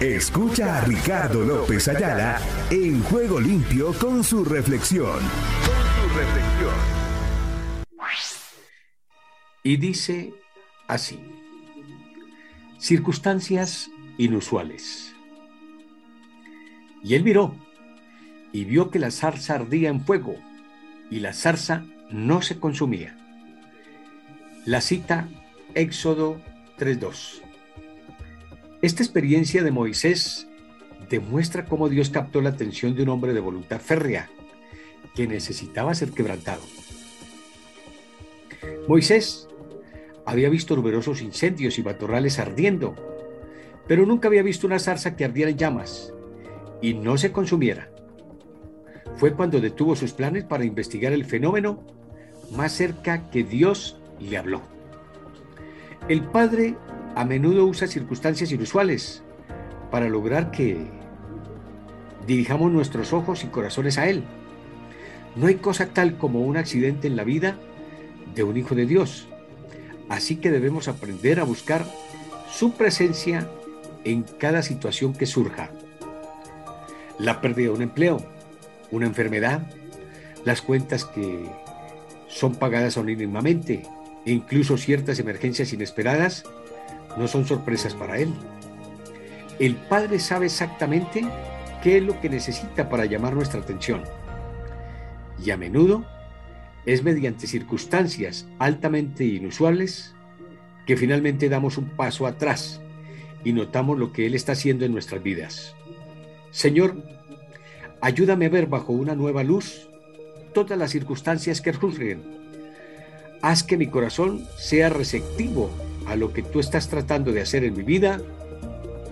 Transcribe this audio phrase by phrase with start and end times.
[0.00, 2.40] Escucha a Ricardo López Ayala
[2.70, 5.18] en Juego Limpio con su reflexión.
[9.64, 10.32] Y dice
[10.86, 11.18] así,
[12.78, 15.12] circunstancias inusuales.
[17.02, 17.56] Y él miró
[18.52, 20.36] y vio que la zarza ardía en fuego
[21.10, 23.16] y la zarza no se consumía.
[24.64, 25.28] La cita
[25.74, 26.40] Éxodo
[26.78, 27.47] 3.2.
[28.80, 30.46] Esta experiencia de Moisés
[31.10, 34.30] demuestra cómo Dios captó la atención de un hombre de voluntad férrea
[35.16, 36.62] que necesitaba ser quebrantado.
[38.86, 39.48] Moisés
[40.24, 42.94] había visto numerosos incendios y matorrales ardiendo,
[43.88, 46.12] pero nunca había visto una zarza que ardiera en llamas
[46.80, 47.90] y no se consumiera.
[49.16, 51.84] Fue cuando detuvo sus planes para investigar el fenómeno
[52.52, 54.62] más cerca que Dios le habló.
[56.08, 56.76] El Padre
[57.14, 59.22] a menudo usa circunstancias inusuales
[59.90, 60.86] para lograr que
[62.26, 64.24] dirijamos nuestros ojos y corazones a Él.
[65.36, 67.56] No hay cosa tal como un accidente en la vida
[68.34, 69.28] de un hijo de Dios.
[70.08, 71.84] Así que debemos aprender a buscar
[72.50, 73.48] su presencia
[74.04, 75.70] en cada situación que surja.
[77.18, 78.18] La pérdida de un empleo,
[78.90, 79.62] una enfermedad,
[80.44, 81.46] las cuentas que
[82.28, 83.82] son pagadas anónimamente
[84.32, 86.44] incluso ciertas emergencias inesperadas
[87.18, 88.32] no son sorpresas para Él.
[89.58, 91.26] El Padre sabe exactamente
[91.82, 94.04] qué es lo que necesita para llamar nuestra atención.
[95.44, 96.06] Y a menudo
[96.86, 100.14] es mediante circunstancias altamente inusuales
[100.86, 102.80] que finalmente damos un paso atrás
[103.44, 105.74] y notamos lo que Él está haciendo en nuestras vidas.
[106.50, 106.96] Señor,
[108.00, 109.88] ayúdame a ver bajo una nueva luz
[110.54, 112.22] todas las circunstancias que surgen.
[113.42, 115.70] Haz que mi corazón sea receptivo
[116.08, 118.20] a lo que tú estás tratando de hacer en mi vida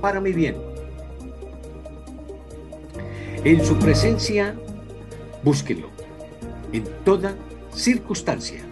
[0.00, 0.56] para mi bien.
[3.44, 4.54] En su presencia,
[5.42, 5.88] búsquelo
[6.72, 7.34] en toda
[7.74, 8.62] circunstancia.